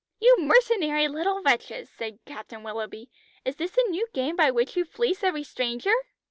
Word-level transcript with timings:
"You 0.19 0.35
mercenary 0.39 1.07
little 1.07 1.43
wretches," 1.43 1.87
said 1.87 2.17
Captain 2.25 2.63
Willoughby. 2.63 3.11
"Is 3.45 3.57
this 3.57 3.77
a 3.77 3.89
new 3.91 4.07
game 4.15 4.35
by 4.35 4.49
which 4.49 4.75
you 4.75 4.83
fleece 4.83 5.23
every 5.23 5.43
stranger?" 5.43 5.93